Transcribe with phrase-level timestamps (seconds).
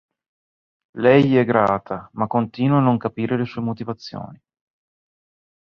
[0.97, 4.41] Lei gli è grata, ma continua a non capire le sue motivazioni.